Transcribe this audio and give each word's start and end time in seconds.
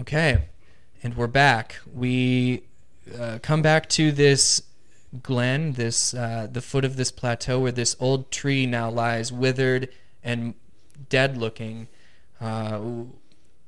Okay, 0.00 0.44
and 1.02 1.16
we're 1.16 1.26
back. 1.26 1.80
We 1.92 2.62
uh, 3.18 3.40
come 3.42 3.62
back 3.62 3.88
to 3.90 4.12
this 4.12 4.62
glen, 5.24 5.72
this 5.72 6.14
uh, 6.14 6.46
the 6.50 6.60
foot 6.60 6.84
of 6.84 6.94
this 6.94 7.10
plateau 7.10 7.58
where 7.58 7.72
this 7.72 7.96
old 7.98 8.30
tree 8.30 8.64
now 8.64 8.90
lies, 8.90 9.32
withered 9.32 9.88
and 10.22 10.54
dead-looking. 11.08 11.88
Uh, 12.40 12.80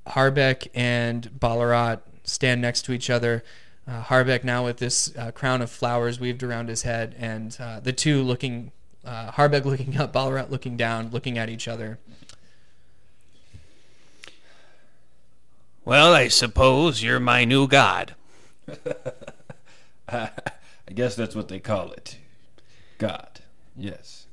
Harbeck 0.06 0.69
and 0.72 1.40
Ballarat 1.40 1.97
stand 2.22 2.62
next 2.62 2.83
to 2.83 2.92
each 2.92 3.10
other. 3.10 3.42
Uh, 3.88 4.04
Harbeck 4.04 4.44
now 4.44 4.65
with 4.65 4.76
this 4.76 5.12
uh, 5.17 5.33
crown 5.33 5.60
of 5.60 5.71
flowers 5.71 6.21
weaved 6.21 6.44
around 6.44 6.69
his 6.69 6.83
head, 6.83 7.17
and 7.19 7.56
uh, 7.58 7.81
the 7.81 7.92
two 7.92 8.22
looking, 8.22 8.71
uh, 9.04 9.33
Harbeck 9.33 9.65
looking 9.71 9.97
up, 9.97 10.12
Ballarat 10.12 10.47
looking 10.49 10.76
down, 10.76 11.10
looking 11.10 11.38
at 11.38 11.51
each 11.51 11.67
other. 11.67 11.99
Well, 15.91 16.15
I 16.15 16.29
suppose 16.29 17.02
you're 17.02 17.19
my 17.19 17.45
new 17.45 17.67
god. 17.67 18.15
I 20.09 20.31
guess 20.95 21.17
that's 21.17 21.35
what 21.35 21.48
they 21.48 21.59
call 21.59 21.91
it. 21.91 22.17
God. 22.98 23.41
Yes. 23.77 24.29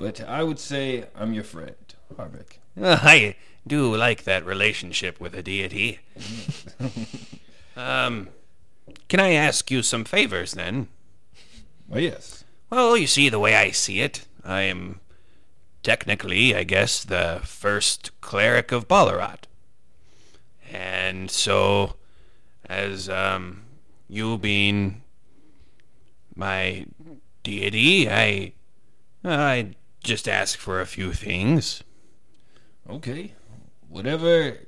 But 0.00 0.20
I 0.20 0.42
would 0.42 0.58
say 0.58 1.04
I'm 1.14 1.32
your 1.32 1.44
friend, 1.44 1.76
Harbeck. 2.16 2.58
Uh, 2.76 2.98
I 3.02 3.36
do 3.64 3.94
like 3.94 4.24
that 4.24 4.44
relationship 4.44 5.20
with 5.20 5.32
a 5.36 5.44
deity. 5.44 6.00
um, 7.76 8.30
can 9.08 9.20
I 9.20 9.30
ask 9.30 9.70
you 9.70 9.80
some 9.80 10.04
favors 10.04 10.54
then? 10.54 10.88
Oh, 11.88 11.98
yes. 11.98 12.42
Well, 12.68 12.96
you 12.96 13.06
see, 13.06 13.28
the 13.28 13.38
way 13.38 13.54
I 13.54 13.70
see 13.70 14.00
it, 14.00 14.26
I 14.44 14.62
am 14.62 14.98
technically, 15.84 16.52
I 16.52 16.64
guess, 16.64 17.04
the 17.04 17.42
first 17.44 18.10
cleric 18.20 18.72
of 18.72 18.88
Ballarat. 18.88 19.46
And 20.72 21.30
so, 21.30 21.94
as 22.68 23.08
um, 23.08 23.62
you 24.08 24.38
being 24.38 25.02
my 26.34 26.86
deity, 27.42 28.08
I 28.10 28.52
I 29.24 29.74
just 30.02 30.28
ask 30.28 30.58
for 30.58 30.80
a 30.80 30.86
few 30.86 31.12
things. 31.12 31.82
Okay. 32.88 33.32
Whatever 33.88 34.58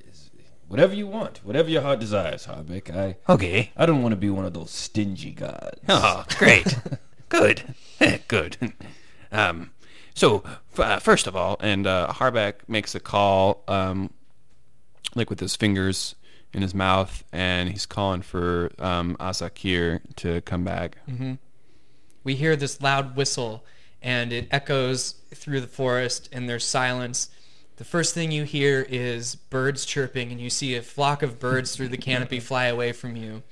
whatever 0.68 0.94
you 0.94 1.06
want. 1.06 1.38
Whatever 1.44 1.70
your 1.70 1.82
heart 1.82 2.00
desires, 2.00 2.46
Harbeck. 2.46 2.94
I 2.94 3.16
Okay. 3.32 3.72
I 3.76 3.86
don't 3.86 4.02
want 4.02 4.12
to 4.12 4.16
be 4.16 4.30
one 4.30 4.44
of 4.44 4.54
those 4.54 4.70
stingy 4.70 5.32
gods. 5.32 5.80
Oh, 5.88 6.24
great. 6.38 6.78
Good. 7.28 7.74
Good. 8.28 8.72
Um, 9.32 9.70
so, 10.14 10.42
f- 10.72 10.80
uh, 10.80 10.98
first 11.00 11.26
of 11.26 11.36
all, 11.36 11.56
and 11.60 11.86
uh, 11.86 12.08
Harbeck 12.12 12.54
makes 12.68 12.94
a 12.94 13.00
call, 13.00 13.62
um, 13.68 14.10
like 15.16 15.30
with 15.30 15.40
his 15.40 15.56
fingers 15.56 16.14
in 16.52 16.62
his 16.62 16.74
mouth, 16.74 17.24
and 17.32 17.68
he's 17.70 17.86
calling 17.86 18.22
for 18.22 18.70
um, 18.78 19.16
Asakir 19.18 20.00
to 20.16 20.40
come 20.42 20.64
back. 20.64 20.98
we 22.24 22.34
hear 22.34 22.56
this 22.56 22.82
loud 22.82 23.16
whistle 23.16 23.64
and 24.02 24.32
it 24.32 24.48
echoes 24.50 25.14
through 25.34 25.60
the 25.60 25.66
forest 25.66 26.28
and 26.32 26.48
there's 26.48 26.64
silence. 26.64 27.30
The 27.76 27.84
first 27.84 28.14
thing 28.14 28.32
you 28.32 28.44
hear 28.44 28.84
is 28.88 29.36
birds 29.36 29.84
chirping 29.84 30.32
and 30.32 30.40
you 30.40 30.50
see 30.50 30.74
a 30.74 30.82
flock 30.82 31.22
of 31.22 31.38
birds 31.38 31.76
through 31.76 31.88
the 31.88 31.96
canopy 31.96 32.40
fly 32.50 32.66
away 32.66 32.92
from 32.92 33.16
you. 33.16 33.42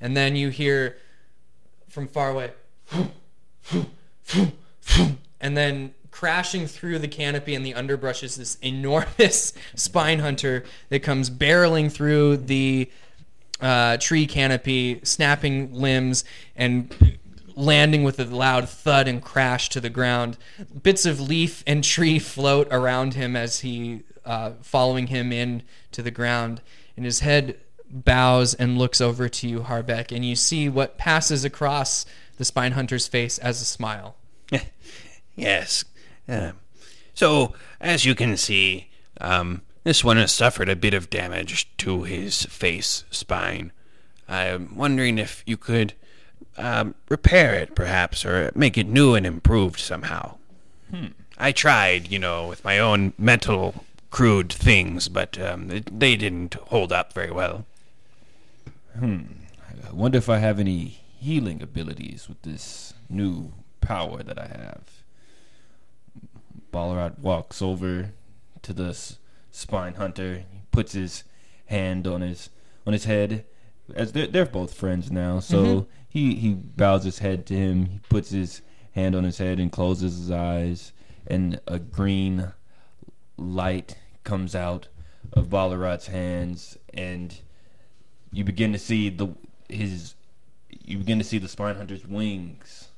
And 0.00 0.16
then 0.16 0.34
you 0.34 0.48
hear 0.48 0.96
from 1.88 2.08
far 2.08 2.30
away 2.30 2.50
and 5.40 5.56
then 5.56 5.94
crashing 6.16 6.66
through 6.66 6.98
the 6.98 7.06
canopy 7.06 7.54
and 7.54 7.66
the 7.66 7.74
underbrush 7.74 8.22
is 8.22 8.36
this 8.36 8.56
enormous 8.62 9.52
spine 9.74 10.18
hunter 10.20 10.64
that 10.88 11.00
comes 11.00 11.28
barreling 11.28 11.92
through 11.92 12.38
the 12.38 12.90
uh, 13.60 13.98
tree 13.98 14.26
canopy, 14.26 14.98
snapping 15.02 15.74
limbs 15.74 16.24
and 16.56 17.18
landing 17.54 18.02
with 18.02 18.18
a 18.18 18.24
loud 18.24 18.66
thud 18.66 19.06
and 19.06 19.22
crash 19.22 19.68
to 19.68 19.78
the 19.78 19.90
ground. 19.90 20.38
Bits 20.82 21.04
of 21.04 21.20
leaf 21.20 21.62
and 21.66 21.84
tree 21.84 22.18
float 22.18 22.66
around 22.70 23.12
him 23.12 23.36
as 23.36 23.60
he, 23.60 24.00
uh, 24.24 24.52
following 24.62 25.08
him 25.08 25.30
in 25.32 25.62
to 25.92 26.00
the 26.00 26.10
ground, 26.10 26.62
and 26.96 27.04
his 27.04 27.20
head 27.20 27.58
bows 27.90 28.54
and 28.54 28.78
looks 28.78 29.02
over 29.02 29.28
to 29.28 29.46
you, 29.46 29.60
Harbeck, 29.60 30.16
and 30.16 30.24
you 30.24 30.34
see 30.34 30.66
what 30.70 30.96
passes 30.96 31.44
across 31.44 32.06
the 32.38 32.44
spine 32.46 32.72
hunter's 32.72 33.06
face 33.06 33.36
as 33.36 33.60
a 33.60 33.66
smile. 33.66 34.16
Yes. 35.36 35.84
Uh, 36.28 36.52
so, 37.14 37.54
as 37.80 38.04
you 38.04 38.14
can 38.14 38.36
see, 38.36 38.88
um, 39.20 39.62
this 39.84 40.02
one 40.02 40.16
has 40.16 40.32
suffered 40.32 40.68
a 40.68 40.76
bit 40.76 40.94
of 40.94 41.10
damage 41.10 41.68
to 41.78 42.02
his 42.02 42.44
face 42.44 43.04
spine. 43.10 43.72
I'm 44.28 44.76
wondering 44.76 45.18
if 45.18 45.42
you 45.46 45.56
could 45.56 45.94
um, 46.56 46.94
repair 47.08 47.54
it, 47.54 47.74
perhaps, 47.74 48.24
or 48.24 48.50
make 48.54 48.76
it 48.76 48.88
new 48.88 49.14
and 49.14 49.24
improved 49.24 49.78
somehow. 49.78 50.36
I 51.38 51.52
tried, 51.52 52.10
you 52.10 52.18
know, 52.18 52.48
with 52.48 52.64
my 52.64 52.78
own 52.78 53.12
mental, 53.18 53.84
crude 54.10 54.52
things, 54.52 55.08
but 55.08 55.38
um, 55.40 55.70
it, 55.70 56.00
they 56.00 56.16
didn't 56.16 56.54
hold 56.54 56.92
up 56.92 57.12
very 57.12 57.30
well. 57.30 57.66
Hmm. 58.98 59.22
I 59.86 59.92
wonder 59.92 60.18
if 60.18 60.28
I 60.28 60.38
have 60.38 60.58
any 60.58 60.98
healing 61.20 61.62
abilities 61.62 62.28
with 62.28 62.40
this 62.42 62.94
new 63.08 63.52
power 63.80 64.22
that 64.22 64.38
I 64.38 64.46
have. 64.46 65.02
Ballarat 66.76 67.12
walks 67.22 67.62
over 67.62 68.12
to 68.60 68.72
the 68.74 68.94
spine 69.50 69.94
hunter. 69.94 70.44
He 70.50 70.60
puts 70.70 70.92
his 70.92 71.24
hand 71.64 72.06
on 72.06 72.20
his 72.20 72.50
on 72.86 72.92
his 72.92 73.06
head. 73.06 73.46
As 73.94 74.12
they're, 74.12 74.26
they're 74.26 74.44
both 74.44 74.74
friends 74.74 75.10
now, 75.10 75.40
so 75.40 75.64
mm-hmm. 75.64 75.90
he 76.06 76.34
he 76.34 76.52
bows 76.52 77.04
his 77.04 77.20
head 77.20 77.46
to 77.46 77.54
him. 77.54 77.86
He 77.86 78.00
puts 78.10 78.28
his 78.28 78.60
hand 78.92 79.14
on 79.16 79.24
his 79.24 79.38
head 79.38 79.58
and 79.58 79.72
closes 79.72 80.18
his 80.18 80.30
eyes, 80.30 80.92
and 81.26 81.58
a 81.66 81.78
green 81.78 82.52
light 83.38 83.96
comes 84.22 84.54
out 84.54 84.88
of 85.32 85.48
Ballarat's 85.48 86.08
hands, 86.08 86.76
and 86.92 87.40
you 88.30 88.44
begin 88.44 88.74
to 88.74 88.78
see 88.78 89.08
the 89.08 89.28
his 89.70 90.14
you 90.68 90.98
begin 90.98 91.16
to 91.16 91.24
see 91.24 91.38
the 91.38 91.48
spine 91.48 91.76
hunter's 91.76 92.06
wings 92.06 92.88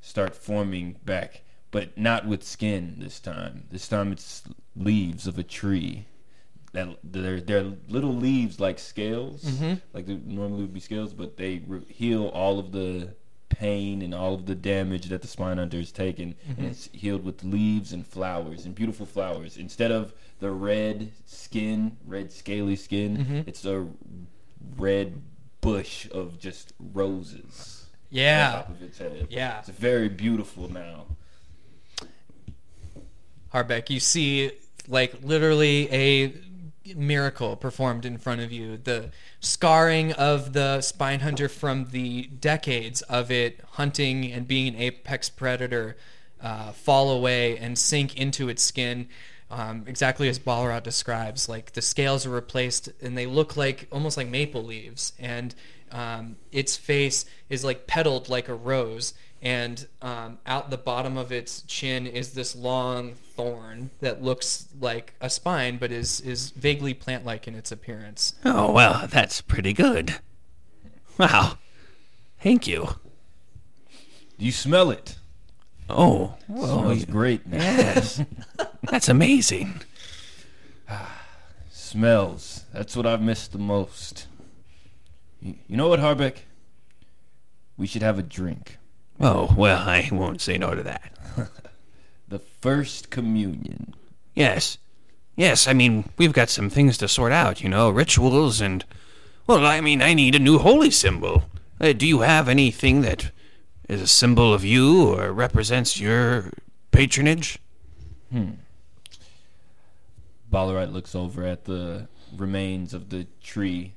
start 0.00 0.34
forming 0.34 0.96
back, 1.04 1.42
but 1.78 1.96
not 1.96 2.26
with 2.26 2.42
skin 2.42 2.96
this 2.98 3.20
time. 3.20 3.62
This 3.70 3.86
time 3.86 4.10
it's 4.10 4.42
leaves 4.74 5.28
of 5.28 5.38
a 5.38 5.44
tree. 5.44 6.06
That 6.72 6.88
they're 7.04 7.40
they're 7.40 7.72
little 7.88 8.12
leaves 8.12 8.58
like 8.58 8.80
scales, 8.80 9.44
mm-hmm. 9.44 9.74
like 9.92 10.06
there 10.06 10.18
normally 10.24 10.62
would 10.62 10.74
be 10.74 10.80
scales, 10.80 11.12
but 11.12 11.36
they 11.36 11.62
re- 11.68 11.84
heal 11.88 12.26
all 12.34 12.58
of 12.58 12.72
the 12.72 13.14
pain 13.48 14.02
and 14.02 14.12
all 14.12 14.34
of 14.34 14.46
the 14.46 14.56
damage 14.56 15.06
that 15.06 15.22
the 15.22 15.28
spine 15.28 15.58
hunter 15.58 15.78
has 15.78 15.92
taken, 15.92 16.34
and 16.48 16.56
mm-hmm. 16.56 16.66
it's 16.66 16.88
healed 16.92 17.24
with 17.24 17.44
leaves 17.44 17.92
and 17.92 18.04
flowers 18.04 18.66
and 18.66 18.74
beautiful 18.74 19.06
flowers. 19.06 19.56
Instead 19.56 19.92
of 19.92 20.12
the 20.40 20.50
red 20.50 21.12
skin, 21.26 21.96
red 22.04 22.32
scaly 22.32 22.74
skin, 22.74 23.18
mm-hmm. 23.18 23.40
it's 23.48 23.64
a 23.64 23.86
red 24.76 25.22
bush 25.60 26.08
of 26.10 26.40
just 26.40 26.72
roses. 26.92 27.86
on 28.10 28.18
Yeah. 28.18 28.52
top 28.52 28.68
of 28.70 28.82
its 28.82 28.98
head. 28.98 29.28
Yeah. 29.30 29.60
It's 29.60 29.68
very 29.68 30.08
beautiful 30.08 30.68
now. 30.68 31.06
Harbeck, 33.52 33.90
you 33.90 34.00
see 34.00 34.52
like 34.86 35.22
literally 35.22 35.88
a 35.92 36.32
miracle 36.94 37.56
performed 37.56 38.04
in 38.04 38.18
front 38.18 38.40
of 38.40 38.50
you. 38.52 38.76
The 38.76 39.10
scarring 39.40 40.12
of 40.12 40.52
the 40.52 40.80
spine 40.80 41.20
hunter 41.20 41.48
from 41.48 41.86
the 41.90 42.24
decades 42.26 43.02
of 43.02 43.30
it 43.30 43.60
hunting 43.72 44.30
and 44.32 44.48
being 44.48 44.74
an 44.74 44.80
apex 44.80 45.28
predator 45.28 45.96
uh, 46.40 46.72
fall 46.72 47.10
away 47.10 47.58
and 47.58 47.78
sink 47.78 48.16
into 48.16 48.48
its 48.48 48.62
skin. 48.62 49.08
Um, 49.50 49.84
exactly 49.86 50.28
as 50.28 50.38
Ballarat 50.38 50.80
describes, 50.80 51.48
like 51.48 51.72
the 51.72 51.80
scales 51.80 52.26
are 52.26 52.30
replaced 52.30 52.90
and 53.00 53.16
they 53.16 53.24
look 53.24 53.56
like 53.56 53.88
almost 53.90 54.18
like 54.18 54.28
maple 54.28 54.62
leaves, 54.62 55.14
and 55.18 55.54
um, 55.90 56.36
its 56.52 56.76
face 56.76 57.24
is 57.48 57.64
like 57.64 57.86
petaled 57.86 58.28
like 58.28 58.48
a 58.48 58.54
rose, 58.54 59.14
and 59.40 59.86
um, 60.02 60.38
out 60.46 60.70
the 60.70 60.78
bottom 60.78 61.16
of 61.16 61.30
its 61.30 61.62
chin 61.62 62.06
is 62.06 62.32
this 62.32 62.56
long 62.56 63.14
thorn 63.14 63.90
that 64.00 64.22
looks 64.22 64.68
like 64.80 65.14
a 65.20 65.30
spine, 65.30 65.78
but 65.78 65.92
is 65.92 66.20
is 66.20 66.50
vaguely 66.50 66.94
plant-like 66.94 67.46
in 67.46 67.54
its 67.54 67.70
appearance. 67.70 68.34
Oh, 68.44 68.72
well, 68.72 69.06
that's 69.08 69.40
pretty 69.40 69.72
good. 69.72 70.16
Wow. 71.18 71.58
Thank 72.40 72.66
you. 72.66 72.96
Do 74.38 74.44
you 74.44 74.52
smell 74.52 74.90
it? 74.90 75.16
Oh, 75.90 76.34
well, 76.46 76.82
smells 76.82 77.04
great. 77.06 77.40
Yes. 77.50 78.22
That's 78.82 79.08
amazing. 79.08 79.80
Smells. 81.70 82.64
That's 82.72 82.94
what 82.96 83.06
I've 83.06 83.22
missed 83.22 83.52
the 83.52 83.58
most. 83.58 84.26
You, 85.40 85.54
you 85.66 85.76
know 85.76 85.88
what, 85.88 86.00
Harbeck? 86.00 86.36
We 87.76 87.86
should 87.86 88.02
have 88.02 88.18
a 88.18 88.22
drink. 88.22 88.78
Oh, 89.20 89.52
well, 89.56 89.88
I 89.88 90.08
won't 90.12 90.40
say 90.40 90.58
no 90.58 90.74
to 90.74 90.82
that. 90.82 91.12
The 92.28 92.38
first 92.38 93.08
communion. 93.08 93.94
Yes. 94.34 94.76
yes, 95.34 95.66
I 95.66 95.72
mean, 95.72 96.10
we've 96.18 96.34
got 96.34 96.50
some 96.50 96.68
things 96.68 96.98
to 96.98 97.08
sort 97.08 97.32
out, 97.32 97.62
you 97.62 97.70
know, 97.70 97.88
rituals 97.88 98.60
and. 98.60 98.84
Well, 99.46 99.64
I 99.64 99.80
mean, 99.80 100.02
I 100.02 100.12
need 100.12 100.34
a 100.34 100.38
new 100.38 100.58
holy 100.58 100.90
symbol. 100.90 101.44
Uh, 101.80 101.94
do 101.94 102.06
you 102.06 102.20
have 102.20 102.46
anything 102.46 103.00
that 103.00 103.30
is 103.88 104.02
a 104.02 104.06
symbol 104.06 104.52
of 104.52 104.62
you 104.62 105.08
or 105.14 105.32
represents 105.32 105.98
your 105.98 106.52
patronage? 106.90 107.58
Hmm. 108.30 108.50
Ballarat 110.50 110.90
looks 110.90 111.14
over 111.14 111.44
at 111.46 111.64
the 111.64 112.08
remains 112.36 112.92
of 112.92 113.08
the 113.08 113.26
tree 113.42 113.94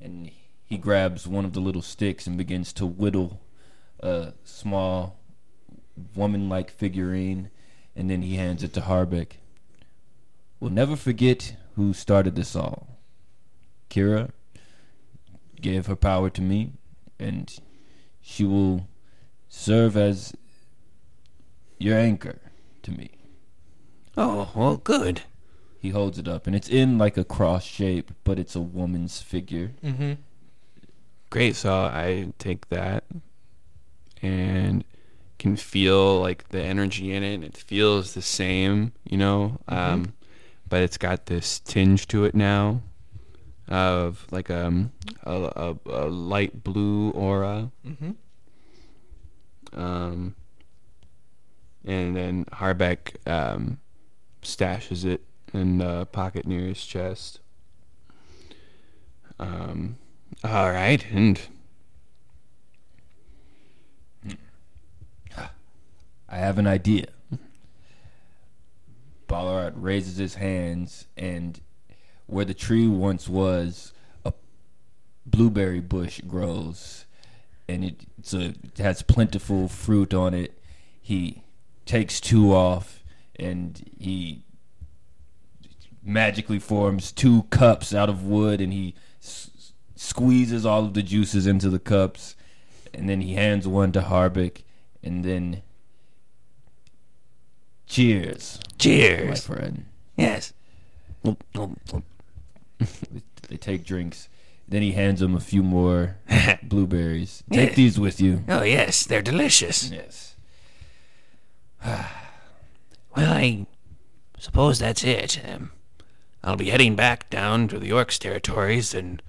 and 0.00 0.30
he 0.66 0.76
grabs 0.76 1.26
one 1.26 1.46
of 1.46 1.54
the 1.54 1.60
little 1.60 1.82
sticks 1.82 2.26
and 2.26 2.36
begins 2.36 2.74
to 2.74 2.84
whittle 2.84 3.40
a 4.00 4.32
small 4.44 5.18
woman 6.14 6.48
like 6.48 6.70
figurine 6.70 7.50
and 7.96 8.08
then 8.10 8.22
he 8.22 8.36
hands 8.36 8.62
it 8.62 8.72
to 8.74 8.80
Harbeck. 8.80 9.32
We'll 10.60 10.70
never 10.70 10.96
forget 10.96 11.56
who 11.76 11.92
started 11.92 12.36
this 12.36 12.54
all. 12.54 12.98
Kira 13.90 14.30
gave 15.60 15.86
her 15.86 15.96
power 15.96 16.30
to 16.30 16.42
me 16.42 16.72
and 17.18 17.58
she 18.20 18.44
will 18.44 18.88
serve 19.48 19.96
as 19.96 20.34
your 21.78 21.98
anchor 21.98 22.38
to 22.82 22.90
me. 22.90 23.10
Oh, 24.16 24.50
well, 24.54 24.76
good. 24.76 25.22
He 25.80 25.90
holds 25.90 26.18
it 26.18 26.26
up, 26.26 26.48
and 26.48 26.56
it's 26.56 26.68
in 26.68 26.98
like 26.98 27.16
a 27.16 27.24
cross 27.24 27.62
shape, 27.62 28.10
but 28.24 28.36
it's 28.36 28.56
a 28.56 28.60
woman's 28.60 29.22
figure. 29.22 29.72
Mm-hmm. 29.82 30.14
Great. 31.30 31.54
So 31.54 31.72
I 31.72 32.32
take 32.38 32.68
that 32.68 33.04
and 34.22 34.84
can 35.38 35.56
feel 35.56 36.20
like 36.20 36.48
the 36.48 36.62
energy 36.62 37.12
in 37.12 37.22
it. 37.22 37.34
And 37.34 37.44
it 37.44 37.56
feels 37.56 38.14
the 38.14 38.22
same, 38.22 38.92
you 39.04 39.16
know, 39.16 39.58
um, 39.68 40.14
but 40.68 40.82
it's 40.82 40.98
got 40.98 41.26
this 41.26 41.60
tinge 41.60 42.06
to 42.08 42.24
it 42.24 42.34
now 42.34 42.82
of 43.68 44.26
like 44.30 44.50
um, 44.50 44.92
a, 45.24 45.32
a, 45.32 45.76
a 45.86 46.06
light 46.08 46.64
blue 46.64 47.10
aura. 47.10 47.70
Mm-hmm. 47.86 48.10
Um, 49.80 50.34
and 51.84 52.16
then 52.16 52.44
Harbeck 52.46 53.16
um, 53.26 53.78
stashes 54.42 55.04
it 55.04 55.22
in 55.52 55.78
the 55.78 56.06
pocket 56.06 56.46
near 56.46 56.66
his 56.66 56.84
chest. 56.84 57.40
Um, 59.38 59.96
all 60.42 60.70
right, 60.70 61.04
and 61.12 61.40
I 66.28 66.38
have 66.38 66.58
an 66.58 66.66
idea. 66.66 67.06
Ballarat 69.26 69.72
raises 69.76 70.16
his 70.16 70.34
hands, 70.36 71.06
and 71.16 71.60
where 72.26 72.44
the 72.44 72.54
tree 72.54 72.86
once 72.88 73.28
was, 73.28 73.92
a 74.24 74.32
blueberry 75.26 75.80
bush 75.80 76.20
grows, 76.26 77.04
and 77.68 77.84
it, 77.84 78.06
it 78.32 78.78
has 78.78 79.02
plentiful 79.02 79.68
fruit 79.68 80.14
on 80.14 80.34
it. 80.34 80.58
He 81.00 81.42
takes 81.84 82.20
two 82.20 82.54
off, 82.54 83.02
and 83.36 83.90
he 83.98 84.44
magically 86.02 86.58
forms 86.58 87.12
two 87.12 87.42
cups 87.44 87.94
out 87.94 88.08
of 88.08 88.24
wood, 88.24 88.60
and 88.60 88.72
he 88.72 88.94
s- 89.22 89.72
squeezes 89.94 90.64
all 90.64 90.84
of 90.84 90.94
the 90.94 91.02
juices 91.02 91.46
into 91.46 91.68
the 91.68 91.78
cups, 91.78 92.34
and 92.94 93.08
then 93.08 93.20
he 93.20 93.34
hands 93.34 93.68
one 93.68 93.92
to 93.92 94.00
Harbeck, 94.00 94.62
and 95.02 95.22
then 95.24 95.62
cheers, 97.88 98.60
Cheers. 98.78 99.28
my 99.28 99.34
friend. 99.34 99.84
Yes. 100.16 100.52
They 103.48 103.56
take 103.56 103.84
drinks. 103.84 104.28
Then 104.68 104.82
he 104.82 104.92
hands 104.92 105.20
them 105.20 105.34
a 105.34 105.40
few 105.40 105.62
more 105.62 106.16
blueberries. 106.62 107.42
Take 107.50 107.70
Yeah. 107.70 107.74
these 107.76 107.98
with 107.98 108.20
you. 108.20 108.44
Oh 108.48 108.62
yes, 108.62 109.04
they're 109.06 109.22
delicious. 109.22 109.90
Yes. 109.90 110.34
Well, 113.16 113.32
I 113.32 113.66
suppose 114.38 114.78
that's 114.78 115.02
it. 115.02 115.40
Um, 115.44 115.72
I'll 116.44 116.54
be 116.56 116.70
heading 116.70 116.94
back 116.94 117.28
down 117.30 117.66
to 117.68 117.78
the 117.80 117.90
Orcs 117.90 118.16
territories 118.18 118.94
and 118.94 119.20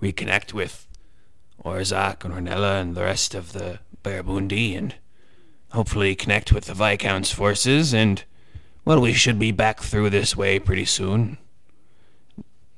reconnect 0.00 0.52
with 0.52 0.86
Orzak 1.64 2.24
and 2.24 2.32
Ornella 2.32 2.80
and 2.80 2.94
the 2.94 3.02
rest 3.02 3.34
of 3.34 3.52
the 3.52 3.80
Barabundi 4.04 4.76
and 4.78 4.94
hopefully 5.74 6.14
connect 6.14 6.52
with 6.52 6.66
the 6.66 6.74
Viscount's 6.74 7.32
forces 7.32 7.92
and, 7.92 8.24
well, 8.84 9.00
we 9.00 9.12
should 9.12 9.38
be 9.38 9.50
back 9.50 9.80
through 9.80 10.10
this 10.10 10.36
way 10.36 10.58
pretty 10.58 10.84
soon. 10.84 11.36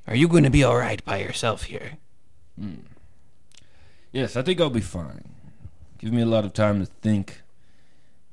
Are 0.07 0.15
you 0.15 0.27
going 0.27 0.43
to 0.43 0.49
be 0.49 0.65
alright 0.65 1.03
by 1.05 1.17
yourself 1.19 1.63
here? 1.63 1.93
Yes, 4.11 4.35
I 4.35 4.41
think 4.41 4.59
I'll 4.59 4.69
be 4.69 4.81
fine. 4.81 5.29
Give 5.99 6.11
me 6.11 6.21
a 6.21 6.25
lot 6.25 6.43
of 6.43 6.53
time 6.53 6.79
to 6.79 6.85
think, 6.85 7.41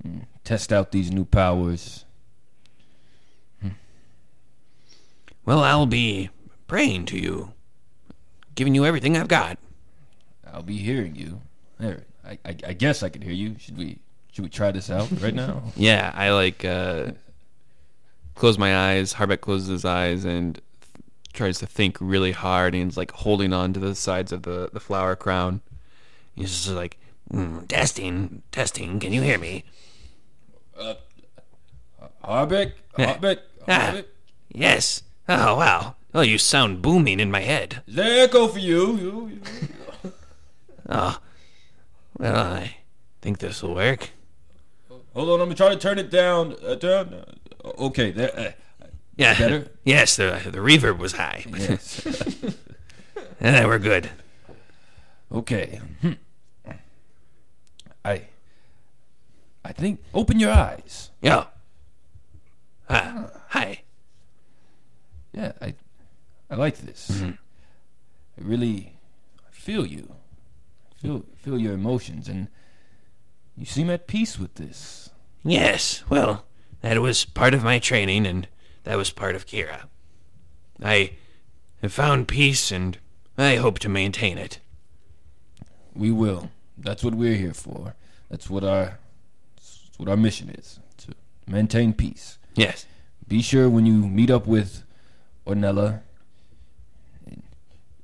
mm, 0.07 0.23
test 0.45 0.73
out 0.73 0.93
these 0.93 1.11
new 1.11 1.25
powers. 1.25 2.05
Well, 5.45 5.63
I'll 5.63 5.85
be 5.85 6.31
praying 6.67 7.05
to 7.07 7.19
you, 7.19 7.53
giving 8.55 8.75
you 8.75 8.87
everything 8.87 9.15
I've 9.15 9.29
got. 9.29 9.59
I'll 10.51 10.63
be 10.63 10.79
hearing 10.79 11.17
you. 11.17 11.43
There, 11.79 12.05
I, 12.25 12.39
I, 12.47 12.57
I 12.69 12.73
guess 12.73 13.03
I 13.03 13.11
can 13.11 13.21
hear 13.21 13.33
you. 13.33 13.57
Should 13.59 13.77
we 13.77 13.99
should 14.35 14.45
we 14.45 14.51
try 14.51 14.71
this 14.73 14.91
out 14.91 15.09
right 15.23 15.33
now? 15.35 15.63
Yeah, 15.77 16.11
I 16.15 16.31
like 16.33 16.65
uh, 16.65 17.13
close 18.35 18.59
my 18.59 18.77
eyes. 18.91 19.15
Harbeck 19.15 19.41
closes 19.41 19.69
his 19.69 19.85
eyes 19.85 20.25
and 20.25 20.57
th- 20.57 20.65
tries 21.33 21.59
to 21.61 21.67
think 21.67 21.97
really 22.01 22.33
hard. 22.33 22.75
And 22.75 22.85
he's 22.91 22.97
like 22.97 23.13
holding 23.13 23.53
on 23.53 23.73
to 23.75 23.81
the 23.81 23.95
sides 23.95 24.33
of 24.33 24.43
the, 24.43 24.69
the 24.73 24.81
flower 24.81 25.15
crown. 25.15 25.61
He's 26.35 26.51
just 26.51 26.69
like, 26.71 26.99
mm, 27.33 27.67
testing, 27.69 28.43
testing. 28.51 28.99
Can 28.99 29.13
you 29.13 29.23
hear 29.23 29.39
me? 29.39 29.63
Harbeck, 32.25 32.73
Yeah. 32.99 33.17
Harbeck, 33.19 33.39
Ah. 33.69 33.93
Harbeck. 33.93 34.05
Yes. 34.49 35.03
Oh 35.29 35.57
wow. 35.57 35.95
Oh, 36.13 36.21
you 36.23 36.39
sound 36.39 36.83
booming 36.83 37.19
in 37.21 37.31
my 37.31 37.41
head. 37.41 37.83
Is 37.87 37.95
there 37.95 38.25
echo 38.25 38.47
for 38.49 38.59
you? 38.59 38.97
you, 38.97 39.29
you. 39.29 40.13
Oh, 40.87 41.19
well, 42.19 42.53
I 42.53 42.77
think 43.23 43.39
this 43.39 43.63
will 43.63 43.75
work. 43.75 44.11
Hold 45.15 45.29
on, 45.31 45.41
I'm 45.41 45.47
gonna 45.47 45.55
try 45.55 45.69
to 45.71 45.77
turn 45.77 45.99
it 45.99 46.11
down. 46.11 46.57
Uh, 46.65 46.75
down. 46.75 47.15
Uh, 47.65 47.69
okay, 47.87 48.11
there. 48.11 48.37
Uh, 48.39 48.51
Yeah. 49.17 49.39
Better? 49.39 49.69
Yes, 49.85 50.17
the 50.17 50.41
the 50.45 50.59
reverb 50.59 50.99
was 50.99 51.13
high. 51.13 51.45
yes. 51.57 52.05
Eh, 53.41 53.65
we're 53.67 53.79
good. 53.79 54.11
Okay. 55.31 55.81
Hmm. 56.01 56.13
I 58.05 58.23
I 59.65 59.73
think 59.73 60.01
open 60.15 60.39
your 60.41 60.53
eyes. 60.53 61.11
Yo. 61.21 61.47
Ah, 62.89 63.31
hi. 63.49 63.83
Yeah, 65.33 65.53
I 65.61 65.75
I 66.51 66.55
like 66.57 66.79
this. 66.79 67.23
I 67.23 67.35
really 68.39 68.97
feel 69.51 69.85
you. 69.87 70.15
Feel 70.97 71.25
feel 71.37 71.59
your 71.59 71.75
emotions 71.75 72.29
and 72.29 72.49
you 73.57 73.67
seem 73.67 73.91
at 73.91 74.07
peace 74.07 74.39
with 74.39 74.55
this. 74.55 75.11
Yes, 75.45 76.03
well, 76.09 76.47
that 76.81 77.01
was 77.01 77.25
part 77.27 77.53
of 77.53 77.63
my 77.63 77.79
training, 77.79 78.27
and 78.27 78.49
that 78.85 78.97
was 78.97 79.11
part 79.11 79.35
of 79.35 79.47
Kira. 79.47 79.85
I 80.83 81.13
have 81.83 81.93
found 81.93 82.29
peace, 82.29 82.73
and 82.73 82.99
I 83.37 83.57
hope 83.57 83.79
to 83.81 83.89
maintain 83.89 84.39
it. 84.39 84.59
We 85.95 86.11
will. 86.11 86.51
That's 86.79 87.05
what 87.05 87.15
we're 87.15 87.37
here 87.37 87.55
for. 87.55 87.95
That's 88.31 88.49
what 88.49 88.65
our 88.65 88.99
that's 89.55 89.91
what 89.99 90.09
our 90.09 90.17
mission 90.17 90.49
is. 90.51 90.81
To 90.99 91.13
maintain 91.47 91.93
peace. 91.93 92.39
Yes. 92.55 92.87
Be 93.29 93.43
sure 93.43 93.69
when 93.69 93.87
you 93.87 93.95
meet 93.95 94.31
up 94.31 94.47
with 94.47 94.83
Ornella 95.47 96.01
in, 97.27 97.43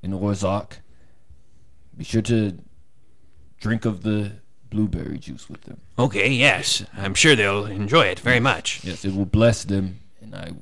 in 0.02 0.12
Orzak, 0.12 0.74
be 1.96 2.04
sure 2.04 2.22
to 2.22 2.58
drink 3.60 3.84
of 3.84 4.02
the 4.02 4.32
blueberry 4.70 5.18
juice 5.18 5.48
with 5.48 5.62
them. 5.62 5.80
Okay, 5.98 6.30
yes. 6.30 6.84
I'm 6.96 7.14
sure 7.14 7.36
they'll 7.36 7.66
enjoy 7.66 8.06
it 8.06 8.20
very 8.20 8.40
much. 8.40 8.82
Yes, 8.84 9.04
it 9.04 9.14
will 9.14 9.26
bless 9.26 9.64
them, 9.64 9.98
and 10.20 10.34
I 10.34 10.52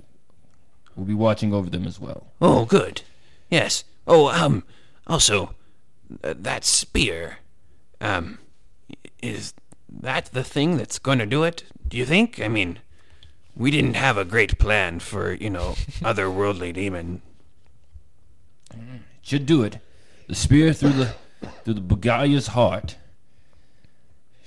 will 0.96 1.04
be 1.04 1.14
watching 1.14 1.54
over 1.54 1.70
them 1.70 1.86
as 1.86 2.00
well. 2.00 2.26
Oh, 2.40 2.64
good. 2.64 3.02
Yes. 3.50 3.84
Oh, 4.06 4.28
um, 4.28 4.64
also, 5.06 5.54
uh, 6.24 6.34
that 6.36 6.64
spear, 6.64 7.38
um, 8.00 8.38
is 9.22 9.54
that 9.88 10.26
the 10.32 10.44
thing 10.44 10.76
that's 10.76 10.98
going 10.98 11.18
to 11.18 11.26
do 11.26 11.44
it? 11.44 11.64
Do 11.86 11.96
you 11.96 12.04
think? 12.04 12.40
I 12.40 12.48
mean, 12.48 12.78
we 13.54 13.70
didn't 13.70 13.94
have 13.94 14.16
a 14.16 14.24
great 14.24 14.58
plan 14.58 15.00
for, 15.00 15.32
you 15.34 15.50
know, 15.50 15.70
otherworldly 16.00 16.72
demon. 16.72 17.22
Should 19.22 19.46
do 19.46 19.62
it. 19.62 19.78
The 20.26 20.34
spear 20.34 20.72
through 20.72 20.92
the 20.92 21.14
through 21.64 21.74
the 21.74 21.80
Begalia's 21.80 22.48
heart 22.48 22.96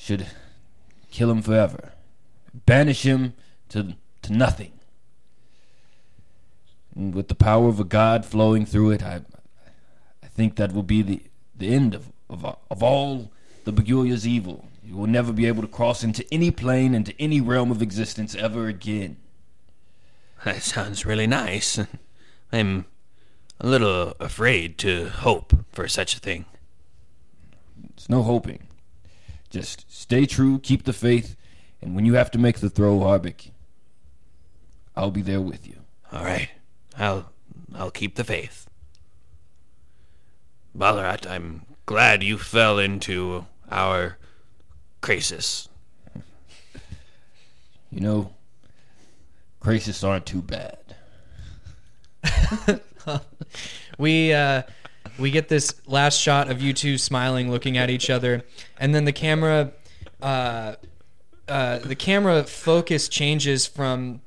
should 0.01 0.25
kill 1.11 1.29
him 1.29 1.43
forever. 1.43 1.91
Banish 2.65 3.03
him 3.03 3.33
to 3.69 3.95
to 4.23 4.33
nothing. 4.33 4.71
And 6.95 7.13
with 7.13 7.27
the 7.27 7.35
power 7.35 7.67
of 7.67 7.79
a 7.79 7.83
god 7.83 8.25
flowing 8.25 8.65
through 8.65 8.91
it, 8.91 9.03
I, 9.03 9.21
I 10.23 10.27
think 10.27 10.55
that 10.55 10.73
will 10.73 10.83
be 10.83 11.01
the, 11.01 11.21
the 11.55 11.73
end 11.73 11.93
of, 11.93 12.11
of, 12.29 12.43
of 12.69 12.83
all 12.83 13.31
the 13.63 13.71
Beguria's 13.71 14.27
evil. 14.27 14.65
You 14.83 14.97
will 14.97 15.07
never 15.07 15.31
be 15.31 15.45
able 15.45 15.61
to 15.61 15.67
cross 15.67 16.03
into 16.03 16.25
any 16.33 16.51
plane, 16.51 16.93
into 16.93 17.13
any 17.19 17.39
realm 17.39 17.71
of 17.71 17.81
existence 17.81 18.35
ever 18.35 18.67
again. 18.67 19.17
That 20.43 20.63
sounds 20.63 21.05
really 21.05 21.27
nice. 21.27 21.79
I'm 22.51 22.85
a 23.59 23.67
little 23.67 24.15
afraid 24.19 24.77
to 24.79 25.09
hope 25.09 25.53
for 25.71 25.87
such 25.87 26.15
a 26.15 26.19
thing. 26.19 26.45
It's 27.93 28.09
no 28.09 28.23
hoping. 28.23 28.67
Just 29.51 29.85
stay 29.93 30.25
true, 30.25 30.59
keep 30.59 30.85
the 30.85 30.93
faith, 30.93 31.35
and 31.81 31.93
when 31.93 32.05
you 32.05 32.13
have 32.13 32.31
to 32.31 32.39
make 32.39 32.59
the 32.59 32.69
throw, 32.69 32.99
Harbeck, 32.99 33.51
I'll 34.95 35.11
be 35.11 35.21
there 35.21 35.41
with 35.41 35.67
you. 35.67 35.75
All 36.11 36.23
right, 36.23 36.49
I'll 36.97 37.31
I'll 37.75 37.91
keep 37.91 38.15
the 38.15 38.23
faith. 38.23 38.69
Ballarat, 40.73 41.27
I'm 41.27 41.65
glad 41.85 42.23
you 42.23 42.37
fell 42.37 42.79
into 42.79 43.45
our 43.69 44.17
crisis. 45.01 45.67
You 47.89 47.99
know, 47.99 48.33
crises 49.59 50.01
aren't 50.01 50.25
too 50.25 50.41
bad. 50.41 50.95
we 53.97 54.33
uh, 54.33 54.61
we 55.21 55.31
get 55.31 55.47
this 55.47 55.73
last 55.85 56.19
shot 56.19 56.49
of 56.49 56.61
you 56.61 56.73
two 56.73 56.97
smiling, 56.97 57.51
looking 57.51 57.77
at 57.77 57.89
each 57.89 58.09
other, 58.09 58.43
and 58.77 58.93
then 58.93 59.05
the 59.05 59.13
camera, 59.13 59.71
uh, 60.21 60.75
uh, 61.47 61.79
the 61.79 61.95
camera 61.95 62.43
focus 62.43 63.07
changes 63.07 63.67
from 63.67 64.21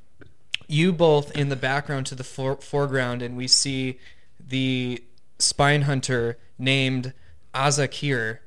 you 0.67 0.93
both 0.93 1.37
in 1.37 1.49
the 1.49 1.57
background 1.57 2.07
to 2.07 2.15
the 2.15 2.25
for- 2.25 2.57
foreground, 2.57 3.23
and 3.23 3.37
we 3.37 3.49
see 3.49 3.99
the 4.39 5.03
spine 5.39 5.83
hunter 5.83 6.39
named 6.59 7.13
Azakir, 7.55 8.39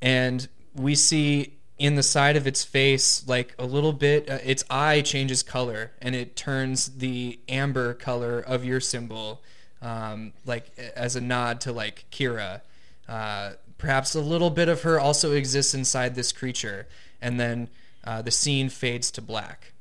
and 0.00 0.48
we 0.74 0.94
see 0.94 1.58
in 1.78 1.96
the 1.96 2.02
side 2.02 2.36
of 2.36 2.46
its 2.46 2.62
face 2.62 3.26
like 3.26 3.54
a 3.58 3.64
little 3.64 3.92
bit 3.92 4.30
uh, 4.30 4.38
its 4.44 4.62
eye 4.70 5.00
changes 5.00 5.42
color 5.42 5.90
and 6.00 6.14
it 6.14 6.36
turns 6.36 6.98
the 6.98 7.40
amber 7.48 7.92
color 7.92 8.38
of 8.38 8.64
your 8.64 8.78
symbol 8.78 9.42
um, 9.82 10.32
like 10.46 10.76
as 10.96 11.16
a 11.16 11.20
nod 11.20 11.60
to 11.62 11.72
like 11.72 12.06
kira 12.10 12.62
uh, 13.08 13.50
perhaps 13.78 14.14
a 14.14 14.20
little 14.20 14.50
bit 14.50 14.68
of 14.68 14.82
her 14.82 14.98
also 14.98 15.32
exists 15.32 15.74
inside 15.74 16.14
this 16.14 16.32
creature 16.32 16.86
and 17.20 17.38
then 17.38 17.68
uh, 18.04 18.22
the 18.22 18.30
scene 18.30 18.68
fades 18.68 19.10
to 19.10 19.20
black. 19.20 19.72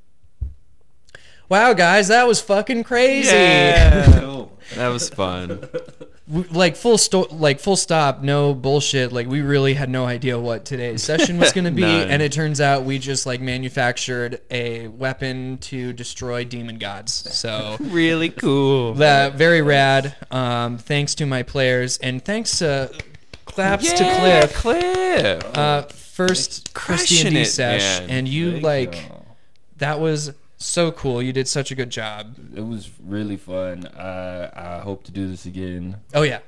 Wow 1.48 1.74
guys 1.74 2.08
that 2.10 2.28
was 2.28 2.42
fucking 2.42 2.84
crazy. 2.84 3.32
That 4.76 4.88
was 4.88 5.10
fun. 5.10 5.68
like 6.32 6.76
full 6.76 6.98
sto- 6.98 7.28
like 7.32 7.60
full 7.60 7.76
stop 7.76 8.22
no 8.22 8.54
bullshit. 8.54 9.12
Like 9.12 9.28
we 9.28 9.42
really 9.42 9.74
had 9.74 9.90
no 9.90 10.06
idea 10.06 10.40
what 10.40 10.66
today's 10.66 11.04
session 11.04 11.38
was 11.38 11.52
going 11.52 11.66
to 11.66 11.72
be 11.72 11.84
and 11.84 12.22
it 12.22 12.32
turns 12.32 12.62
out 12.62 12.84
we 12.84 13.00
just 13.00 13.26
like 13.26 13.42
manufactured 13.42 14.40
a 14.50 14.88
weapon 14.88 15.58
to 15.60 15.94
destroy 15.94 16.44
demon 16.44 16.78
gods. 16.78 17.14
So 17.14 17.78
really 17.80 18.30
cool. 18.30 18.96
that 18.96 19.36
very 19.36 19.62
rad. 19.62 20.16
Um 20.32 20.78
thanks 20.78 21.16
to 21.16 21.26
my 21.26 21.44
players. 21.44 21.98
And 21.98 22.24
thanks 22.24 22.60
to 22.60 22.92
claps 23.46 23.92
to 23.92 24.04
cliff. 24.20 24.54
Cliff. 24.56 25.58
uh 25.58 25.82
first 25.84 26.74
christian 26.74 27.34
D 27.34 27.46
sesh. 27.46 28.02
and 28.08 28.28
you 28.28 28.60
like 28.60 29.12
that 29.78 30.00
was 30.00 30.32
so 30.64 30.92
cool 30.92 31.22
you 31.22 31.34
did 31.34 31.48
such 31.48 31.72
a 31.72 31.76
good 31.76 31.90
job 31.90 32.36
It 32.56 32.66
was 32.66 32.90
really 33.04 33.38
fun. 33.38 33.88
I 33.98 34.50
I 34.54 34.80
hope 34.80 35.04
to 35.06 35.12
do 35.12 35.28
this 35.30 35.46
again 35.46 35.98
oh 36.14 36.22
yeah 36.24 36.40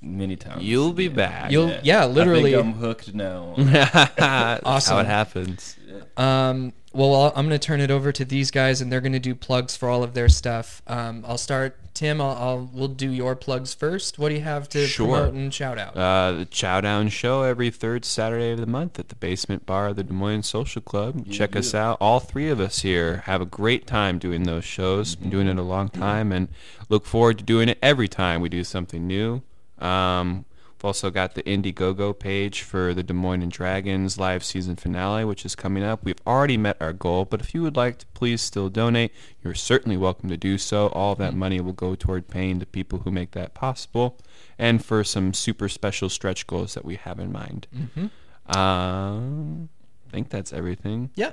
many 0.00 0.36
times. 0.36 0.62
You'll 0.62 0.92
be 0.92 1.06
again. 1.06 1.16
back. 1.16 1.50
You'll- 1.50 1.74
yeah, 1.82 2.04
literally. 2.04 2.54
I 2.54 2.62
think 2.62 2.66
I'm 2.76 2.80
hooked 2.80 3.14
now. 3.14 3.54
That's 3.58 4.62
Awesome. 4.64 4.94
how 4.94 5.00
it 5.00 5.06
happens. 5.06 5.76
Um, 6.16 6.72
well, 6.92 7.14
I'll, 7.16 7.32
I'm 7.34 7.48
going 7.48 7.58
to 7.58 7.66
turn 7.66 7.80
it 7.80 7.90
over 7.90 8.12
to 8.12 8.24
these 8.24 8.52
guys, 8.52 8.80
and 8.80 8.92
they're 8.92 9.00
going 9.00 9.12
to 9.14 9.18
do 9.18 9.34
plugs 9.34 9.76
for 9.76 9.88
all 9.88 10.04
of 10.04 10.14
their 10.14 10.28
stuff. 10.28 10.82
Um, 10.86 11.24
I'll 11.26 11.36
start. 11.36 11.76
Tim, 11.98 12.20
I'll, 12.20 12.30
I'll 12.36 12.70
we'll 12.72 12.86
do 12.86 13.10
your 13.10 13.34
plugs 13.34 13.74
first. 13.74 14.20
What 14.20 14.28
do 14.28 14.36
you 14.36 14.42
have 14.42 14.68
to 14.68 14.86
Sure. 14.86 15.16
promote 15.16 15.34
and 15.34 15.52
shout 15.52 15.78
out? 15.78 15.96
Uh, 15.96 16.30
the 16.30 16.44
Chow 16.44 16.80
Down 16.80 17.08
Show 17.08 17.42
every 17.42 17.70
third 17.70 18.04
Saturday 18.04 18.52
of 18.52 18.60
the 18.60 18.66
month 18.66 19.00
at 19.00 19.08
the 19.08 19.16
Basement 19.16 19.66
Bar 19.66 19.88
of 19.88 19.96
the 19.96 20.04
Des 20.04 20.12
Moines 20.12 20.44
Social 20.44 20.80
Club. 20.80 21.28
Check 21.28 21.56
us 21.56 21.74
out. 21.74 21.96
All 22.00 22.20
three 22.20 22.50
of 22.50 22.60
us 22.60 22.82
here 22.82 23.24
have 23.26 23.40
a 23.40 23.44
great 23.44 23.88
time 23.88 24.20
doing 24.20 24.44
those 24.44 24.64
shows. 24.64 25.16
Been 25.16 25.28
doing 25.30 25.48
it 25.48 25.58
a 25.58 25.62
long 25.62 25.88
time 25.88 26.30
and 26.30 26.46
look 26.88 27.04
forward 27.04 27.38
to 27.38 27.44
doing 27.44 27.68
it 27.68 27.78
every 27.82 28.06
time 28.06 28.40
we 28.40 28.48
do 28.48 28.62
something 28.62 29.04
new. 29.04 29.42
Um, 29.80 30.44
we've 30.78 30.84
also 30.84 31.10
got 31.10 31.34
the 31.34 31.42
Indiegogo 31.42 32.16
page 32.16 32.62
for 32.62 32.94
the 32.94 33.02
Des 33.02 33.12
Moines 33.12 33.42
and 33.42 33.50
Dragons 33.50 34.16
live 34.18 34.44
season 34.44 34.76
finale, 34.76 35.24
which 35.24 35.44
is 35.44 35.56
coming 35.56 35.82
up. 35.82 36.04
We've 36.04 36.20
already 36.24 36.56
met 36.56 36.76
our 36.80 36.92
goal, 36.92 37.24
but 37.24 37.40
if 37.40 37.52
you 37.52 37.62
would 37.62 37.76
like 37.76 37.98
to 37.98 38.06
please 38.14 38.40
still 38.40 38.68
donate, 38.68 39.12
you're 39.42 39.54
certainly 39.54 39.96
welcome 39.96 40.28
to 40.28 40.36
do 40.36 40.56
so. 40.56 40.86
All 40.88 41.16
that 41.16 41.34
money 41.34 41.60
will 41.60 41.72
go 41.72 41.96
toward 41.96 42.28
paying 42.28 42.60
the 42.60 42.66
people 42.66 43.00
who 43.00 43.10
make 43.10 43.32
that 43.32 43.54
possible 43.54 44.18
and 44.56 44.84
for 44.84 45.02
some 45.02 45.34
super 45.34 45.68
special 45.68 46.08
stretch 46.08 46.46
goals 46.46 46.74
that 46.74 46.84
we 46.84 46.94
have 46.94 47.18
in 47.18 47.32
mind. 47.32 47.66
Um, 48.46 49.68
I 50.08 50.10
think 50.12 50.30
that's 50.30 50.52
everything. 50.52 51.10
yeah, 51.16 51.32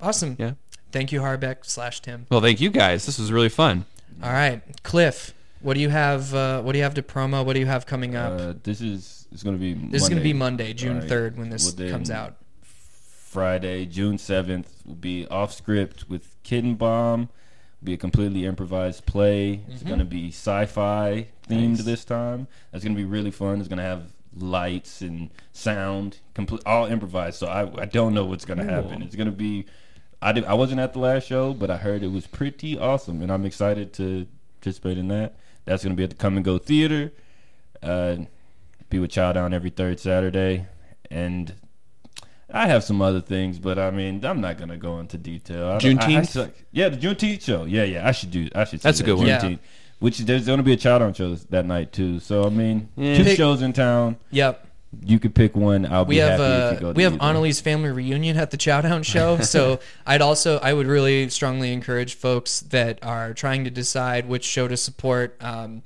awesome. 0.00 0.36
Yeah. 0.38 0.52
Thank 0.92 1.10
you, 1.12 1.20
Harbeck 1.20 1.64
slash 1.64 2.00
Tim. 2.00 2.26
Well, 2.30 2.42
thank 2.42 2.60
you 2.60 2.68
guys. 2.68 3.06
This 3.06 3.18
was 3.18 3.32
really 3.32 3.48
fun. 3.48 3.86
All 4.22 4.30
right, 4.32 4.60
Cliff. 4.82 5.32
What 5.62 5.74
do 5.74 5.80
you 5.80 5.88
have? 5.88 6.34
Uh, 6.34 6.60
what 6.62 6.72
do 6.72 6.78
you 6.78 6.84
have 6.84 6.94
to 6.94 7.02
promo? 7.02 7.44
What 7.44 7.54
do 7.54 7.60
you 7.60 7.66
have 7.66 7.86
coming 7.86 8.16
up? 8.16 8.40
Uh, 8.40 8.54
this 8.62 8.80
is 8.80 9.26
it's 9.32 9.42
going 9.42 9.56
to 9.56 9.60
be. 9.60 9.74
this 9.74 10.02
is 10.02 10.08
going 10.08 10.18
to 10.18 10.24
be 10.24 10.32
Monday, 10.32 10.72
June 10.72 11.00
third, 11.08 11.38
when 11.38 11.50
this 11.50 11.74
Well, 11.74 11.88
comes 11.90 12.10
out. 12.10 12.36
Friday, 12.62 13.86
June 13.86 14.18
seventh 14.18 14.82
will 14.84 14.94
be 14.94 15.26
off 15.28 15.52
script 15.52 16.08
with 16.08 16.36
Kid 16.42 16.76
Bomb. 16.78 17.28
Be 17.82 17.94
a 17.94 17.96
completely 17.96 18.44
improvised 18.44 19.06
play. 19.06 19.62
It's 19.68 19.82
going 19.82 19.98
to 19.98 20.04
be 20.04 20.28
sci-fi 20.28 21.28
themed 21.48 21.68
Nice. 21.70 21.84
this 21.84 22.04
time. 22.04 22.46
That's 22.70 22.84
going 22.84 22.94
to 22.94 23.00
be 23.00 23.04
really 23.08 23.30
fun. 23.32 23.58
It's 23.58 23.68
going 23.68 23.78
to 23.78 23.82
have 23.84 24.12
lights 24.36 25.00
and 25.00 25.30
sound, 25.52 26.18
complete 26.34 26.62
all 26.64 26.86
improvised. 26.86 27.38
So 27.38 27.46
I 27.46 27.82
I 27.82 27.84
don't 27.86 28.14
know 28.14 28.24
what's 28.24 28.44
going 28.44 28.58
to 28.58 28.64
happen. 28.64 29.02
It's 29.02 29.16
going 29.16 29.26
to 29.26 29.32
be. 29.36 29.66
I 30.20 30.30
did, 30.32 30.44
I 30.44 30.54
wasn't 30.54 30.80
at 30.80 30.92
the 30.92 31.00
last 31.00 31.26
show, 31.26 31.52
but 31.52 31.70
I 31.70 31.76
heard 31.76 32.04
it 32.04 32.12
was 32.12 32.28
pretty 32.28 32.78
awesome, 32.78 33.22
and 33.22 33.32
I'm 33.32 33.44
excited 33.44 33.92
to 33.94 34.26
participate 34.60 34.96
in 34.98 35.08
that. 35.08 35.34
That's 35.64 35.82
going 35.84 35.94
to 35.94 35.96
be 35.96 36.04
at 36.04 36.10
the 36.10 36.16
Come 36.16 36.36
and 36.36 36.44
Go 36.44 36.58
Theater. 36.58 37.12
Uh, 37.82 38.16
be 38.90 38.98
with 38.98 39.10
Chow 39.10 39.32
Down 39.32 39.52
every 39.54 39.70
third 39.70 39.98
Saturday, 39.98 40.66
and 41.10 41.54
I 42.52 42.66
have 42.68 42.84
some 42.84 43.00
other 43.00 43.20
things, 43.20 43.58
but 43.58 43.78
I 43.78 43.90
mean, 43.90 44.24
I'm 44.24 44.40
not 44.40 44.58
gonna 44.58 44.76
go 44.76 45.00
into 45.00 45.16
detail. 45.16 45.68
I 45.68 45.78
don't- 45.78 45.98
I- 46.02 46.04
I 46.04 46.08
Juneteenth? 46.20 46.52
yeah, 46.72 46.90
the 46.90 46.96
Juneteenth 46.98 47.42
show. 47.42 47.64
Yeah, 47.64 47.84
yeah, 47.84 48.06
I 48.06 48.12
should 48.12 48.30
do. 48.30 48.48
I 48.54 48.64
should. 48.64 48.82
say 48.82 48.88
That's 48.88 49.00
a 49.00 49.02
good 49.04 49.16
one. 49.16 49.26
Yeah. 49.26 49.40
Juneteenth. 49.40 49.58
Which 49.98 50.18
there's 50.18 50.46
gonna 50.46 50.62
be 50.62 50.72
a 50.74 50.76
Chow 50.76 50.98
Down 50.98 51.14
show 51.14 51.30
this- 51.30 51.44
that 51.44 51.64
night 51.64 51.92
too. 51.92 52.20
So 52.20 52.44
I 52.44 52.50
mean, 52.50 52.88
Yeah. 52.96 53.16
two 53.16 53.24
Pick- 53.24 53.36
shows 53.38 53.62
in 53.62 53.72
town. 53.72 54.16
Yep. 54.30 54.66
You 55.04 55.18
could 55.18 55.34
pick 55.34 55.56
one. 55.56 55.86
I'll 55.86 56.04
we 56.04 56.16
be 56.16 56.18
have 56.20 56.38
happy 56.38 56.42
if 56.42 56.50
uh, 56.70 56.74
you 56.74 56.80
go. 56.80 56.92
To 56.92 56.96
we 56.96 57.02
have 57.04 57.14
either. 57.14 57.22
Annalise 57.24 57.60
family 57.60 57.90
reunion 57.90 58.36
at 58.36 58.50
the 58.50 58.56
Chowdown 58.58 59.04
show. 59.12 59.38
so 59.40 59.80
I'd 60.06 60.20
also 60.20 60.58
I 60.58 60.72
would 60.74 60.86
really 60.86 61.28
strongly 61.30 61.72
encourage 61.72 62.14
folks 62.14 62.60
that 62.60 62.98
are 63.02 63.32
trying 63.32 63.64
to 63.64 63.70
decide 63.70 64.28
which 64.28 64.44
show 64.44 64.68
to 64.68 64.76
support. 64.76 65.36
Um, 65.40 65.82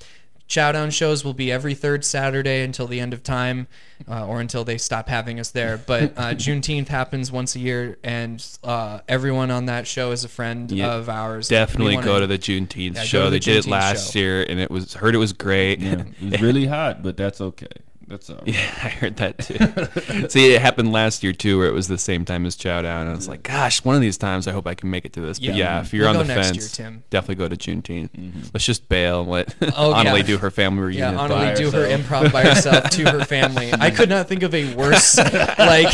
Chowdown 0.48 0.92
shows 0.92 1.24
will 1.24 1.34
be 1.34 1.50
every 1.50 1.74
third 1.74 2.04
Saturday 2.04 2.62
until 2.62 2.86
the 2.86 3.00
end 3.00 3.12
of 3.12 3.24
time, 3.24 3.66
uh, 4.08 4.24
or 4.26 4.40
until 4.40 4.62
they 4.62 4.78
stop 4.78 5.08
having 5.08 5.40
us 5.40 5.50
there. 5.50 5.76
But 5.76 6.12
uh, 6.16 6.34
Juneteenth 6.34 6.86
happens 6.86 7.32
once 7.32 7.56
a 7.56 7.58
year, 7.58 7.98
and 8.04 8.44
uh, 8.62 9.00
everyone 9.08 9.50
on 9.50 9.66
that 9.66 9.88
show 9.88 10.12
is 10.12 10.22
a 10.22 10.28
friend 10.28 10.70
Yeah, 10.70 10.94
of 10.94 11.08
ours. 11.08 11.48
Definitely 11.48 11.96
go 11.96 12.20
to 12.20 12.28
the 12.28 12.38
Juneteenth 12.38 12.94
Yeah, 12.94 13.02
show. 13.02 13.24
the 13.24 13.30
they 13.30 13.38
did 13.40 13.66
it 13.66 13.66
last 13.66 14.12
show. 14.12 14.20
year, 14.20 14.42
and 14.44 14.60
it 14.60 14.70
was 14.70 14.94
heard 14.94 15.16
it 15.16 15.18
was 15.18 15.32
great. 15.32 15.80
Yeah, 15.80 16.04
it 16.22 16.30
was 16.32 16.40
really 16.42 16.66
hot, 16.66 17.02
but 17.02 17.16
that's 17.16 17.40
okay. 17.40 17.66
That's 18.08 18.30
all. 18.30 18.36
right. 18.36 18.46
Yeah, 18.48 18.60
I 18.84 18.88
heard 18.88 19.16
that 19.16 19.38
too. 19.38 20.28
See, 20.28 20.54
it 20.54 20.62
happened 20.62 20.92
last 20.92 21.24
year 21.24 21.32
too, 21.32 21.58
where 21.58 21.66
it 21.66 21.72
was 21.72 21.88
the 21.88 21.98
same 21.98 22.24
time 22.24 22.46
as 22.46 22.54
Chow 22.54 22.82
Down. 22.82 23.02
And 23.02 23.10
I 23.10 23.14
was 23.16 23.26
like, 23.28 23.42
gosh, 23.42 23.84
one 23.84 23.96
of 23.96 24.00
these 24.00 24.16
times 24.16 24.46
I 24.46 24.52
hope 24.52 24.66
I 24.66 24.74
can 24.74 24.90
make 24.90 25.04
it 25.04 25.12
to 25.14 25.20
this. 25.20 25.38
But 25.40 25.48
Yeah. 25.48 25.54
yeah, 25.56 25.80
if 25.80 25.92
you're 25.92 26.08
We'll 26.08 26.20
on 26.20 26.26
the 26.28 26.34
fence, 26.34 26.56
year, 26.56 26.68
Tim. 26.88 27.02
definitely 27.10 27.34
go 27.34 27.48
to 27.48 27.56
Juneteenth. 27.56 28.50
Let's 28.54 28.64
just 28.64 28.88
bail 28.88 29.22
and 29.22 29.30
let 29.30 29.54
Oh, 29.76 29.90
yeah. 30.02 30.22
Do 30.22 30.38
her 30.38 30.50
family 30.52 30.94
Yeah, 30.96 31.10
reunion. 31.10 31.28
Annalie 31.28 31.28
by 31.28 31.54
do 31.54 31.70
her 31.72 31.88
herself. 31.88 32.00
improv 32.00 32.32
by 32.32 32.42
herself 32.44 32.90
to 32.90 33.04
her 33.10 33.24
family. 33.24 33.72
I 33.72 33.90
could 33.90 34.08
not 34.08 34.28
think 34.28 34.42
of 34.44 34.54
a 34.54 34.72
worse, 34.74 35.18
like, 35.58 35.92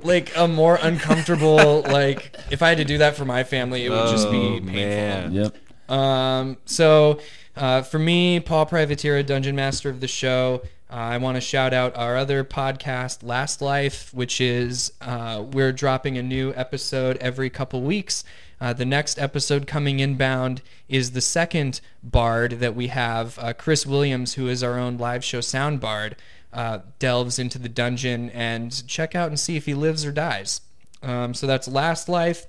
like 0.00 0.32
a 0.36 0.46
more 0.48 0.78
uncomfortable, 0.82 1.82
like, 1.82 2.36
if 2.50 2.62
I 2.62 2.68
had 2.70 2.78
to 2.78 2.84
do 2.84 2.98
that 2.98 3.16
for 3.16 3.24
my 3.24 3.44
family, 3.44 3.84
it 3.86 3.90
would 3.90 4.08
just 4.10 4.30
be 4.30 4.36
Oh, 4.36 4.50
painful. 4.60 4.74
man. 4.74 5.32
Yep. 5.32 5.56
Um, 5.90 6.56
so, 6.66 7.20
uh, 7.56 7.82
for 7.82 7.98
me, 7.98 8.40
Paul 8.40 8.66
Privateer, 8.66 9.22
Dungeon 9.22 9.56
Master 9.56 9.90
of 9.90 10.00
the 10.00 10.08
show, 10.08 10.62
I 10.90 11.18
want 11.18 11.36
to 11.36 11.40
shout 11.40 11.72
out 11.72 11.96
our 11.96 12.16
other 12.16 12.44
podcast, 12.44 13.24
Last 13.24 13.60
Life, 13.60 14.14
which 14.14 14.40
is 14.40 14.92
uh, 15.00 15.44
we're 15.50 15.72
dropping 15.72 16.16
a 16.16 16.22
new 16.22 16.52
episode 16.54 17.16
every 17.16 17.50
couple 17.50 17.82
weeks. 17.82 18.22
Uh, 18.60 18.72
the 18.72 18.84
next 18.84 19.18
episode 19.18 19.66
coming 19.66 19.98
inbound 19.98 20.62
is 20.88 21.10
the 21.10 21.20
second 21.20 21.80
bard 22.02 22.52
that 22.60 22.76
we 22.76 22.86
have. 22.88 23.38
Uh, 23.40 23.52
Chris 23.52 23.84
Williams, 23.84 24.34
who 24.34 24.46
is 24.46 24.62
our 24.62 24.78
own 24.78 24.96
live 24.96 25.24
show 25.24 25.40
sound 25.40 25.80
bard, 25.80 26.14
uh, 26.52 26.78
delves 27.00 27.40
into 27.40 27.58
the 27.58 27.68
dungeon 27.68 28.30
and 28.30 28.86
check 28.86 29.16
out 29.16 29.28
and 29.28 29.40
see 29.40 29.56
if 29.56 29.66
he 29.66 29.74
lives 29.74 30.04
or 30.04 30.12
dies. 30.12 30.60
Um, 31.02 31.34
so 31.34 31.46
that's 31.46 31.66
Last 31.66 32.08
Life. 32.08 32.46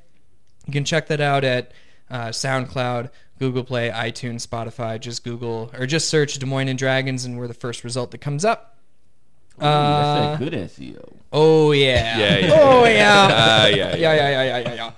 You 0.67 0.73
can 0.73 0.85
check 0.85 1.07
that 1.07 1.19
out 1.19 1.43
at 1.43 1.71
uh, 2.09 2.27
SoundCloud, 2.27 3.09
Google 3.39 3.63
Play, 3.63 3.89
iTunes, 3.89 4.47
Spotify. 4.47 4.99
Just 4.99 5.23
Google 5.23 5.71
or 5.77 5.85
just 5.85 6.09
search 6.09 6.35
Des 6.35 6.45
Moines 6.45 6.69
and 6.69 6.79
Dragons, 6.79 7.25
and 7.25 7.37
we're 7.37 7.47
the 7.47 7.53
first 7.53 7.83
result 7.83 8.11
that 8.11 8.19
comes 8.19 8.45
up. 8.45 8.77
Ooh, 9.61 9.65
uh, 9.65 10.37
that's 10.37 10.39
that 10.39 10.45
uh, 10.45 10.49
good 10.49 10.69
SEO. 10.69 11.13
Oh 11.31 11.71
yeah. 11.71 12.17
yeah, 12.17 12.37
yeah 12.37 12.51
oh 12.61 12.85
yeah. 12.85 13.23
Uh, 13.23 13.67
yeah, 13.75 13.75
yeah. 13.75 13.95
yeah. 13.95 13.95
Yeah. 13.95 14.13
Yeah. 14.29 14.57
Yeah. 14.57 14.73
Yeah. 14.73 14.91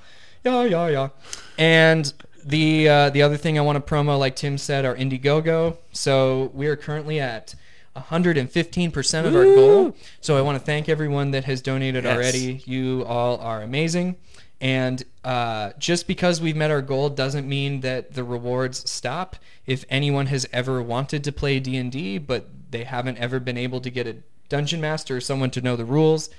Yeah. 0.43 0.63
Yeah. 0.63 0.87
Yeah. 0.87 1.09
And 1.57 2.13
the 2.47 2.89
uh, 2.89 3.09
the 3.09 3.21
other 3.21 3.37
thing 3.37 3.57
I 3.57 3.61
want 3.61 3.83
to 3.83 3.93
promo, 3.93 4.17
like 4.17 4.35
Tim 4.35 4.57
said, 4.57 4.85
our 4.85 4.95
Indiegogo. 4.95 5.77
So 5.91 6.51
we 6.53 6.67
are 6.67 6.75
currently 6.75 7.19
at 7.19 7.55
115% 7.95 9.25
of 9.25 9.33
Woo! 9.33 9.39
our 9.39 9.55
goal. 9.55 9.95
So 10.21 10.37
I 10.37 10.41
want 10.41 10.57
to 10.57 10.63
thank 10.63 10.87
everyone 10.87 11.31
that 11.31 11.43
has 11.45 11.61
donated 11.61 12.05
yes. 12.05 12.15
already. 12.15 12.61
You 12.65 13.03
all 13.05 13.37
are 13.39 13.61
amazing. 13.61 14.15
And 14.59 15.03
uh, 15.23 15.71
just 15.77 16.07
because 16.07 16.41
we've 16.41 16.55
met 16.55 16.71
our 16.71 16.81
goal 16.81 17.09
doesn't 17.09 17.47
mean 17.47 17.81
that 17.81 18.13
the 18.13 18.23
rewards 18.23 18.89
stop. 18.89 19.35
If 19.65 19.85
anyone 19.89 20.27
has 20.27 20.47
ever 20.51 20.81
wanted 20.81 21.23
to 21.25 21.31
play 21.31 21.59
D 21.59 21.77
and 21.77 21.91
D, 21.91 22.17
but 22.17 22.47
they 22.71 22.83
haven't 22.83 23.17
ever 23.17 23.39
been 23.39 23.57
able 23.57 23.81
to 23.81 23.89
get 23.89 24.07
a 24.07 24.17
dungeon 24.49 24.81
master 24.81 25.17
or 25.17 25.21
someone 25.21 25.51
to 25.51 25.61
know 25.61 25.75
the 25.75 25.85
rules, 25.85 26.29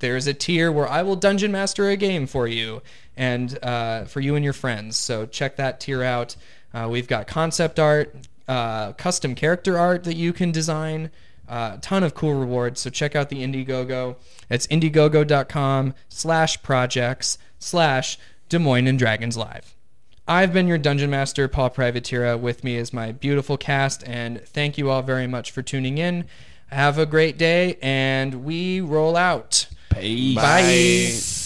there's 0.00 0.26
a 0.26 0.34
tier 0.34 0.70
where 0.72 0.88
I 0.88 1.02
will 1.02 1.16
dungeon 1.16 1.52
master 1.52 1.88
a 1.88 1.96
game 1.96 2.26
for 2.26 2.46
you 2.46 2.82
and 3.16 3.58
uh, 3.62 4.04
for 4.04 4.20
you 4.20 4.34
and 4.34 4.44
your 4.44 4.52
friends. 4.52 4.96
So 4.96 5.26
check 5.26 5.56
that 5.56 5.80
tier 5.80 6.02
out. 6.02 6.36
Uh, 6.74 6.88
we've 6.90 7.08
got 7.08 7.26
concept 7.26 7.78
art, 7.78 8.14
uh, 8.46 8.92
custom 8.92 9.34
character 9.34 9.78
art 9.78 10.04
that 10.04 10.16
you 10.16 10.32
can 10.32 10.52
design. 10.52 11.10
Uh, 11.48 11.72
a 11.76 11.78
ton 11.78 12.02
of 12.02 12.14
cool 12.14 12.34
rewards. 12.34 12.80
So 12.80 12.90
check 12.90 13.16
out 13.16 13.30
the 13.30 13.42
Indiegogo. 13.42 14.16
It's 14.50 14.66
indiegogo.com 14.66 15.94
slash 16.08 16.62
projects 16.62 17.38
slash 17.58 18.18
Des 18.48 18.58
Moines 18.58 18.86
and 18.86 18.98
Dragons 18.98 19.36
Live. 19.36 19.74
I've 20.26 20.52
been 20.52 20.66
your 20.66 20.76
dungeon 20.76 21.08
master, 21.08 21.48
Paul 21.48 21.70
Privateera. 21.70 22.38
With 22.38 22.62
me 22.62 22.76
is 22.76 22.92
my 22.92 23.12
beautiful 23.12 23.56
cast, 23.56 24.06
and 24.06 24.42
thank 24.42 24.76
you 24.76 24.90
all 24.90 25.00
very 25.00 25.26
much 25.26 25.50
for 25.50 25.62
tuning 25.62 25.96
in. 25.96 26.26
Have 26.66 26.98
a 26.98 27.06
great 27.06 27.38
day, 27.38 27.78
and 27.80 28.44
we 28.44 28.82
roll 28.82 29.16
out. 29.16 29.66
Peace. 29.90 30.34
Bye. 30.36 31.37